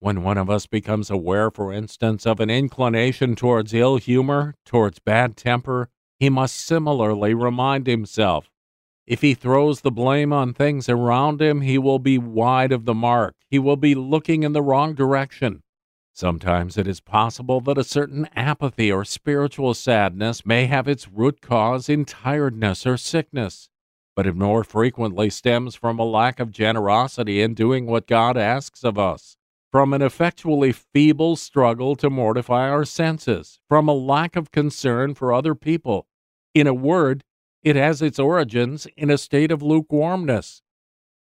[0.00, 4.98] When one of us becomes aware, for instance, of an inclination towards ill humor, towards
[4.98, 5.88] bad temper,
[6.18, 8.50] he must similarly remind himself
[9.06, 12.94] if he throws the blame on things around him, he will be wide of the
[12.94, 13.36] mark.
[13.48, 15.62] He will be looking in the wrong direction.
[16.12, 21.40] Sometimes it is possible that a certain apathy or spiritual sadness may have its root
[21.40, 23.68] cause in tiredness or sickness,
[24.16, 28.82] but it more frequently stems from a lack of generosity in doing what God asks
[28.82, 29.35] of us,
[29.76, 35.34] from an effectually feeble struggle to mortify our senses, from a lack of concern for
[35.34, 36.06] other people.
[36.54, 37.22] In a word,
[37.62, 40.62] it has its origins in a state of lukewarmness.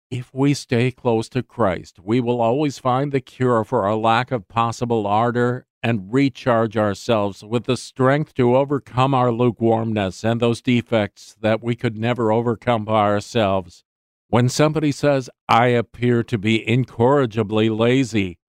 [0.09, 4.31] If we stay close to Christ, we will always find the cure for our lack
[4.31, 10.61] of possible ardor and recharge ourselves with the strength to overcome our lukewarmness and those
[10.61, 13.83] defects that we could never overcome by ourselves.
[14.29, 18.39] When somebody says, I appear to be incorrigibly lazy,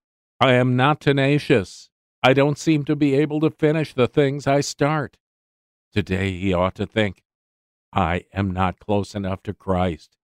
[0.40, 1.88] I am not tenacious,
[2.22, 5.16] I don't seem to be able to finish the things I start.
[5.92, 7.22] Today he ought to think,
[7.92, 10.16] I am not close enough to Christ.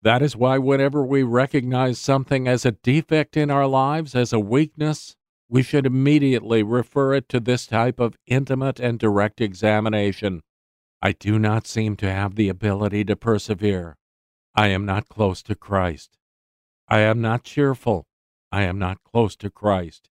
[0.00, 4.40] That is why, whenever we recognize something as a defect in our lives, as a
[4.40, 5.16] weakness,
[5.50, 10.42] we should immediately refer it to this type of intimate and direct examination.
[11.02, 13.96] I do not seem to have the ability to persevere.
[14.58, 16.18] I am not close to Christ.
[16.88, 18.08] I am not cheerful.
[18.50, 20.10] I am not close to Christ.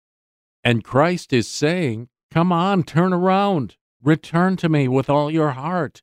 [0.64, 3.76] And Christ is saying, Come on, turn around.
[4.02, 6.02] Return to me with all your heart.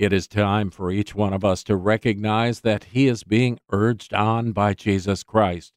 [0.00, 4.12] It is time for each one of us to recognize that he is being urged
[4.12, 5.72] on by Jesus Christ.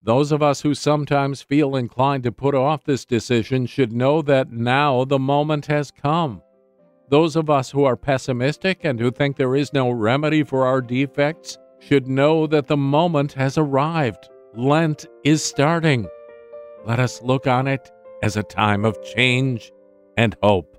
[0.00, 4.52] Those of us who sometimes feel inclined to put off this decision should know that
[4.52, 6.40] now the moment has come.
[7.12, 10.80] Those of us who are pessimistic and who think there is no remedy for our
[10.80, 14.30] defects should know that the moment has arrived.
[14.54, 16.08] Lent is starting.
[16.86, 17.92] Let us look on it
[18.22, 19.72] as a time of change
[20.16, 20.74] and hope.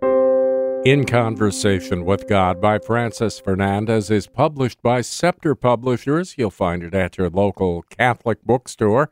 [0.84, 6.34] In Conversation with God by Francis Fernandez is published by Scepter Publishers.
[6.36, 9.12] You'll find it at your local Catholic bookstore.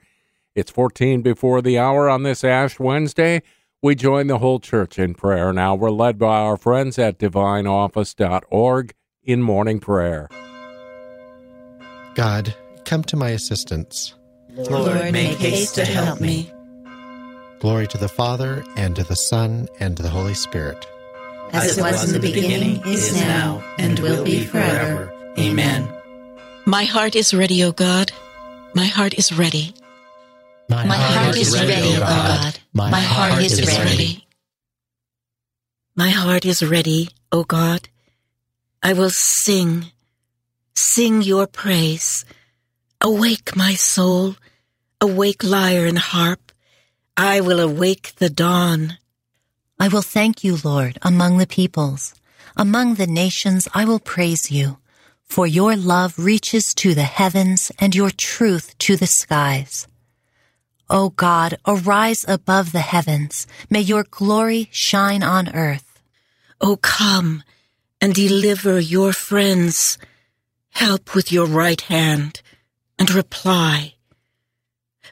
[0.55, 3.43] It's 14 before the hour on this Ash Wednesday.
[3.81, 5.51] We join the whole church in prayer.
[5.51, 10.29] Now we're led by our friends at divineoffice.org in morning prayer.
[12.13, 12.55] God,
[12.85, 14.13] come to my assistance.
[14.49, 16.51] Lord, make haste to help me.
[17.59, 20.87] Glory to the Father, and to the Son, and to the Holy Spirit
[21.53, 25.11] as it was in the beginning, is now, and will be forever.
[25.37, 25.87] Amen.
[26.65, 28.11] My heart is ready, O God.
[28.73, 29.73] My heart is ready.
[30.71, 32.59] My, My heart, heart, is ready, ready O God.
[32.71, 33.89] My, My heart, heart is, is ready.
[33.89, 34.27] ready.
[35.97, 37.89] My heart is ready, O God.
[38.81, 39.91] I will sing,
[40.73, 42.23] sing your praise.
[43.01, 44.35] Awake, my soul.
[45.01, 46.53] Awake, lyre and harp.
[47.17, 48.97] I will awake the dawn.
[49.77, 52.15] I will thank you, Lord, among the peoples.
[52.55, 54.77] Among the nations I will praise you,
[55.25, 59.85] for your love reaches to the heavens and your truth to the skies.
[60.91, 63.47] O God, arise above the heavens.
[63.69, 66.01] May your glory shine on earth.
[66.59, 67.43] O come
[68.01, 69.97] and deliver your friends.
[70.71, 72.41] Help with your right hand
[72.99, 73.93] and reply.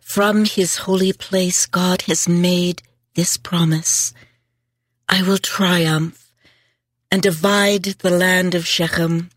[0.02, 2.82] From his holy place, God has made
[3.16, 4.14] this promise.
[5.08, 6.34] I will triumph
[7.10, 9.30] and divide the land of Shechem.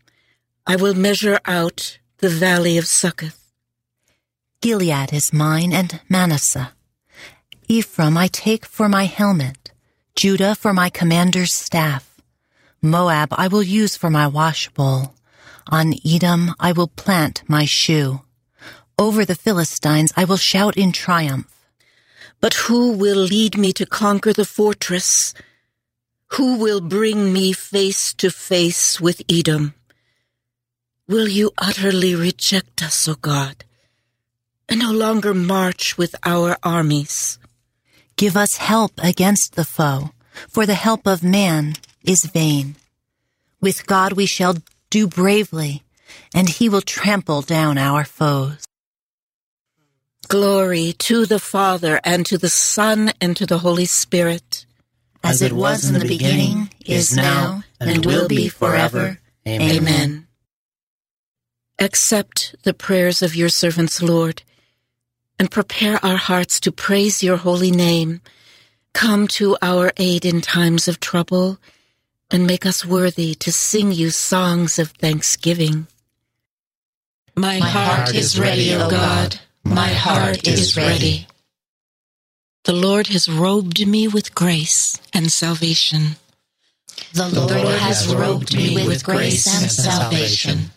[0.67, 3.42] I will measure out the valley of Succoth.
[4.63, 6.71] Gilead is mine and Manasseh.
[7.67, 9.73] Ephraim I take for my helmet,
[10.15, 12.21] Judah for my commander's staff.
[12.81, 15.11] Moab I will use for my washbowl.
[15.67, 18.21] On Edom I will plant my shoe.
[18.97, 21.53] Over the Philistines I will shout in triumph.
[22.39, 25.33] But who will lead me to conquer the fortress?
[26.37, 29.73] Who will bring me face to face with Edom?
[31.05, 33.65] Will you utterly reject us, O God,
[34.69, 37.37] and no longer march with our armies?
[38.15, 40.11] Give us help against the foe,
[40.47, 42.75] for the help of man is vain.
[43.59, 44.57] With God we shall
[44.89, 45.83] do bravely,
[46.33, 48.63] and he will trample down our foes.
[50.27, 54.65] Glory to the Father, and to the Son, and to the Holy Spirit.
[55.23, 59.19] As it was in the beginning, is now, and will be forever.
[59.47, 60.27] Amen.
[61.79, 64.43] Accept the prayers of your servants, Lord,
[65.43, 68.21] and prepare our hearts to praise your holy name.
[68.93, 71.57] Come to our aid in times of trouble,
[72.31, 75.87] and make us worthy to sing you songs of thanksgiving.
[77.35, 79.41] My, heart is ready, O God.
[79.65, 81.27] My heart is ready.
[82.63, 86.15] The Lord has robed me with grace and salvation.
[87.11, 90.71] The Lord has robed me with grace and salvation.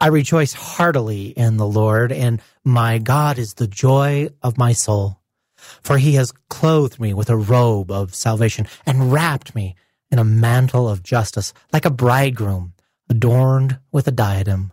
[0.00, 5.20] I rejoice heartily in the Lord, and my God is the joy of my soul.
[5.56, 9.74] For he has clothed me with a robe of salvation and wrapped me
[10.10, 12.72] in a mantle of justice, like a bridegroom
[13.08, 14.72] adorned with a diadem,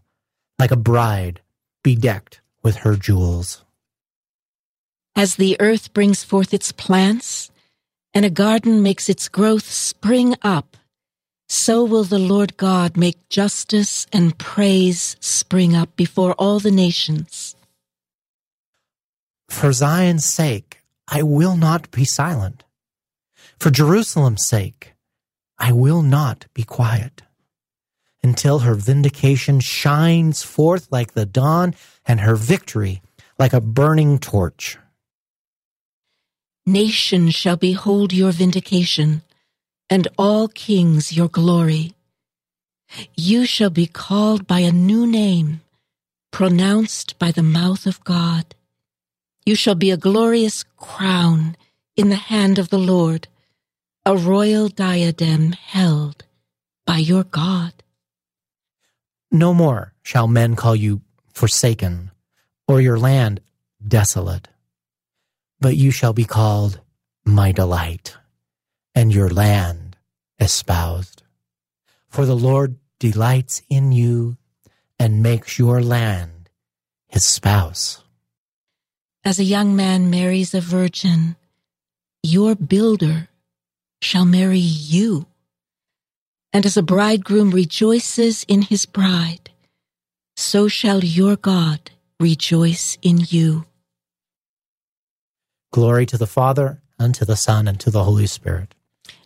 [0.59, 1.41] like a bride
[1.83, 3.63] bedecked with her jewels.
[5.15, 7.49] As the earth brings forth its plants,
[8.13, 10.77] and a garden makes its growth spring up,
[11.49, 17.46] so will the Lord God make justice and praise spring up before all the nations.
[19.49, 22.63] For Zion's sake, I will not be silent.
[23.59, 24.93] For Jerusalem's sake,
[25.57, 27.23] I will not be quiet
[28.21, 31.73] until her vindication shines forth like the dawn
[32.05, 33.01] and her victory
[33.39, 34.77] like a burning torch.
[36.65, 39.21] Nations shall behold your vindication,
[39.89, 41.93] and all kings your glory.
[43.15, 45.61] You shall be called by a new name,
[46.31, 48.53] pronounced by the mouth of God.
[49.47, 51.55] You shall be a glorious crown
[51.95, 53.27] in the hand of the Lord,
[54.05, 56.25] a royal diadem held
[56.85, 57.71] by your God.
[59.31, 61.01] No more shall men call you
[61.33, 62.11] forsaken,
[62.67, 63.39] or your land
[63.85, 64.49] desolate
[65.59, 66.79] but you shall be called
[67.25, 68.15] my delight,
[68.93, 69.97] and your land
[70.39, 71.23] espoused.
[72.09, 74.37] For the Lord delights in you
[74.99, 76.49] and makes your land
[77.07, 78.03] his spouse.
[79.27, 81.35] As a young man marries a virgin,
[82.23, 83.27] your builder
[84.01, 85.25] shall marry you.
[86.53, 89.49] And as a bridegroom rejoices in his bride,
[90.37, 93.65] so shall your God rejoice in you.
[95.73, 98.75] Glory to the Father, and to the Son, and to the Holy Spirit.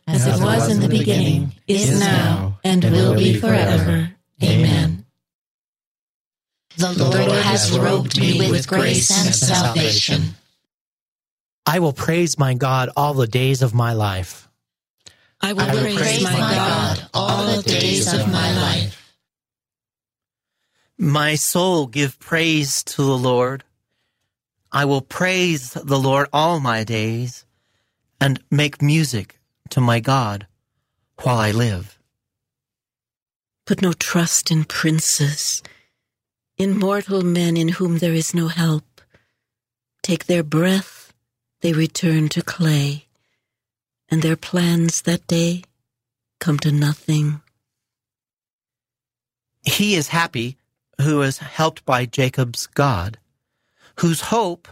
[0.07, 4.11] As, it was in the beginning, is now, and will be forever.
[4.41, 5.00] Amen.
[6.81, 10.35] The Lord has robed me with grace and salvation.
[11.65, 14.49] I will praise my God all the days of my life.
[15.39, 19.15] I will, I will praise, praise my God all the days of my life.
[20.97, 23.63] My soul give praise to the Lord.
[24.71, 27.45] I will praise the Lord all my days
[28.19, 30.47] and make music to my God
[31.21, 31.99] while I live.
[33.65, 35.61] Put no trust in princes,
[36.57, 39.01] in mortal men in whom there is no help.
[40.03, 41.13] Take their breath,
[41.61, 43.05] they return to clay,
[44.09, 45.63] and their plans that day
[46.39, 47.41] come to nothing.
[49.63, 50.57] He is happy
[50.99, 53.17] who is helped by Jacob's God,
[53.99, 54.67] whose hope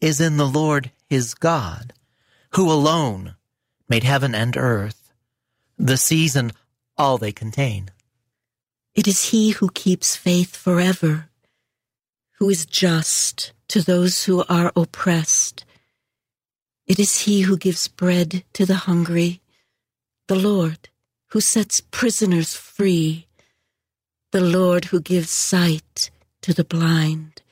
[0.00, 1.92] is in the Lord his God,
[2.54, 3.34] who alone
[3.88, 5.12] made heaven and earth,
[5.78, 6.52] the seas and
[6.96, 7.90] all they contain.
[8.94, 11.28] It is he who keeps faith forever,
[12.38, 15.64] who is just to those who are oppressed.
[16.86, 19.40] It is he who gives bread to the hungry,
[20.28, 20.90] the Lord
[21.30, 23.26] who sets prisoners free,
[24.30, 26.10] the Lord who gives sight
[26.42, 27.42] to the blind,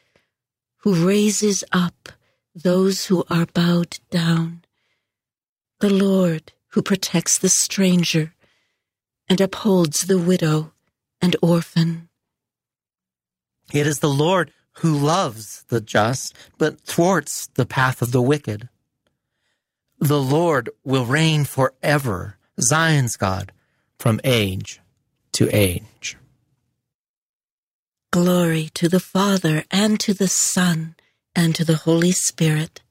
[0.83, 2.11] who raises up
[2.55, 4.63] those who are bowed down,
[5.81, 8.33] the Lord who protects the stranger
[9.29, 10.73] and upholds the widow
[11.23, 12.09] and orphan.
[13.73, 18.69] It is the Lord who loves the just, but thwarts the path of the wicked.
[19.99, 23.53] The Lord will reign forever, Zion's God,
[23.99, 24.81] from age
[25.33, 26.17] to age.
[28.11, 30.97] Glory to the Father and to the Son
[31.35, 32.83] and to the Holy Spirit.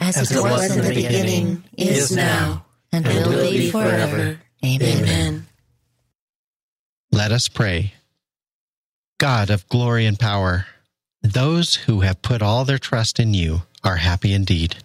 [0.00, 4.40] As, As it was in the beginning, is now, and will be forever.
[4.64, 5.41] Amen.
[7.12, 7.92] Let us pray.
[9.18, 10.66] God of glory and power,
[11.22, 14.76] those who have put all their trust in you are happy indeed.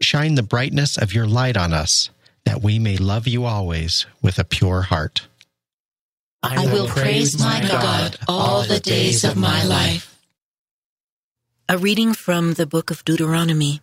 [0.00, 2.10] Shine the brightness of your light on us,
[2.44, 5.26] that we may love you always with a pure heart.
[6.42, 10.20] I will praise my God all the days of my life.
[11.68, 13.80] A reading from the book of Deuteronomy.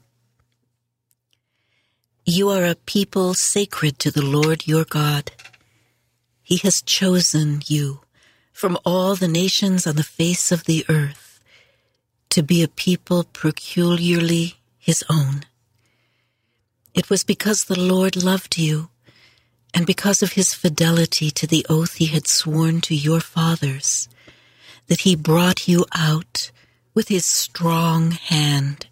[2.26, 5.32] You are a people sacred to the Lord your God.
[6.50, 8.02] He has chosen you
[8.52, 11.40] from all the nations on the face of the earth
[12.32, 15.44] to be a people peculiarly his own.
[16.96, 18.90] It was because the Lord loved you
[19.76, 24.10] and because of his fidelity to the oath he had sworn to your fathers
[24.88, 26.50] that he brought you out
[26.96, 28.88] with his strong hand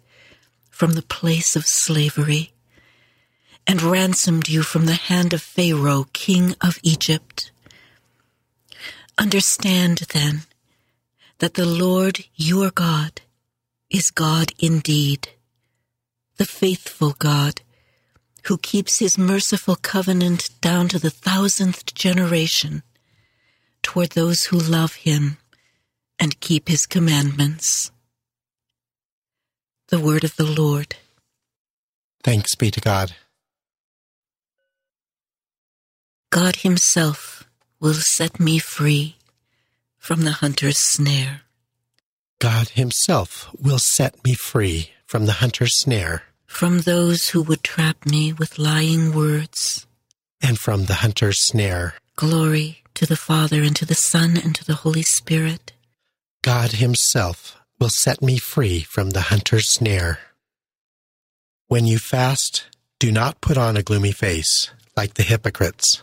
[0.70, 2.52] from the place of slavery
[3.68, 7.52] and ransomed you from the hand of Pharaoh, king of Egypt.
[9.18, 10.42] Understand then
[11.38, 13.20] that the Lord your God
[13.90, 15.28] is God indeed,
[16.38, 17.60] the faithful God
[18.44, 22.82] who keeps his merciful covenant down to the thousandth generation
[23.82, 25.36] toward those who love him
[26.18, 27.90] and keep his commandments.
[29.88, 30.96] The word of the Lord.
[32.22, 33.14] Thanks be to God.
[36.30, 37.48] God Himself
[37.80, 39.16] will set me free
[39.96, 41.42] from the hunter's snare.
[42.38, 48.04] God Himself will set me free from the hunter's snare, from those who would trap
[48.04, 49.86] me with lying words,
[50.42, 51.94] and from the hunter's snare.
[52.14, 55.72] Glory to the Father, and to the Son, and to the Holy Spirit.
[56.42, 60.18] God Himself will set me free from the hunter's snare.
[61.68, 62.66] When you fast,
[62.98, 66.02] do not put on a gloomy face like the hypocrites.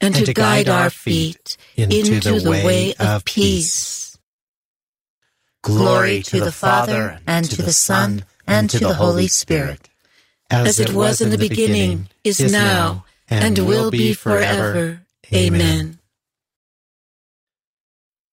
[0.00, 4.18] and, to guide our feet into, into the way of peace.
[5.62, 9.90] Glory to the Father, and to the Son, and to the Holy Spirit,
[10.50, 15.02] as it was in the beginning, is now, and will be forever.
[15.32, 15.98] Amen.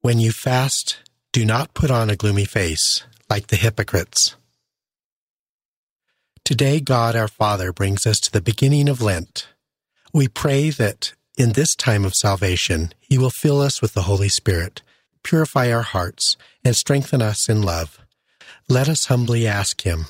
[0.01, 0.97] When you fast,
[1.33, 4.35] do not put on a gloomy face, like the hypocrites.
[6.45, 9.49] Today, God our Father brings us to the beginning of Lent.
[10.13, 14.27] We pray that in this time of salvation, He will fill us with the Holy
[14.27, 14.81] Spirit,
[15.23, 17.99] purify our hearts, and strengthen us in love.
[18.67, 20.05] Let us humbly ask Him,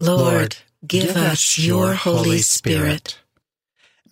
[0.00, 0.56] Lord,
[0.86, 3.18] give, give us your Holy Spirit.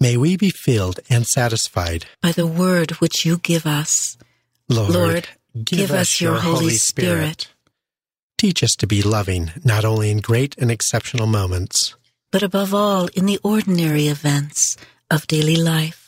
[0.01, 4.17] May we be filled and satisfied by the word which you give us.
[4.69, 7.49] Lord, Lord give, give us your Holy Spirit.
[8.39, 11.95] Teach us to be loving, not only in great and exceptional moments,
[12.33, 14.77] but above all in the ordinary events
[15.11, 16.02] of daily life.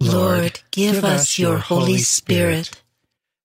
[0.00, 2.82] Lord, give, us your Holy Spirit.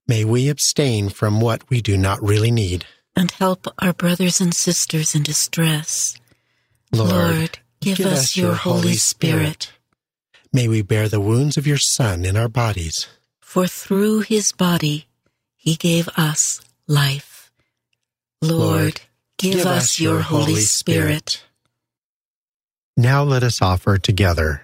[0.08, 2.86] May we abstain from what we do not really need.
[3.16, 6.18] And help our brothers and sisters in distress.
[6.92, 9.72] Lord, give, give, us your Holy Spirit.
[10.52, 13.08] May we bear the wounds of your Son in our bodies.
[13.40, 15.08] For through his body
[15.56, 17.52] he gave us life.
[18.42, 19.02] Lord,
[19.38, 20.56] give, give, us your Holy.
[20.56, 21.44] Spirit.
[22.98, 24.64] Now let us offer together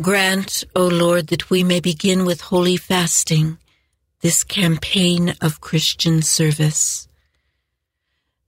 [0.00, 3.56] Grant, O Lord, that we may begin with holy fasting
[4.20, 7.08] this campaign of Christian service,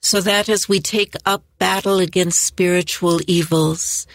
[0.00, 4.06] so that as we take up battle against spiritual evils,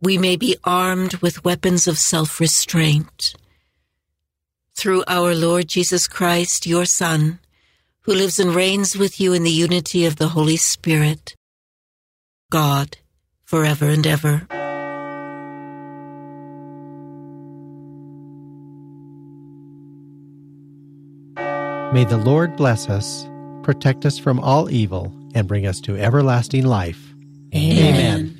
[0.00, 3.34] we may be armed with weapons of self restraint.
[4.76, 7.40] Through our Lord Jesus Christ, your Son,
[8.02, 11.34] who lives and reigns with you in the unity of the Holy Spirit,
[12.50, 12.98] God,
[13.44, 14.46] forever and ever.
[21.90, 23.26] May the Lord bless us,
[23.62, 27.14] protect us from all evil, and bring us to everlasting life.
[27.54, 28.36] Amen.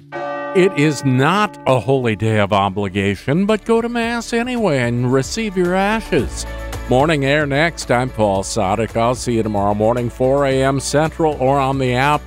[0.55, 5.57] It is not a holy day of obligation, but go to Mass anyway and receive
[5.57, 6.44] your ashes.
[6.90, 7.90] Morning air next.
[7.90, 8.94] I'm Paul Sadek.
[8.96, 10.78] I'll see you tomorrow morning, 4 a.m.
[10.78, 12.20] Central or on the app.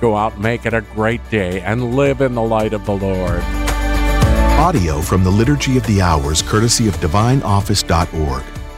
[0.00, 3.42] Go out, make it a great day, and live in the light of the Lord.
[4.60, 8.59] Audio from the Liturgy of the Hours, courtesy of DivineOffice.org.